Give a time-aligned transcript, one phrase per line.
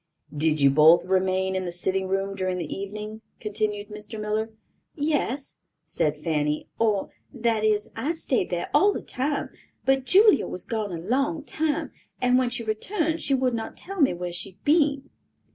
[0.35, 4.19] "Did you both remain in the sitting room during the evening?" continued Mr.
[4.19, 4.49] Miller.
[4.95, 9.51] "Yes," said Fanny, "or, that is, I stayed there all the time;
[9.85, 14.01] but Julia was gone a long time, and when she returned she would not tell
[14.01, 15.11] me where she had been."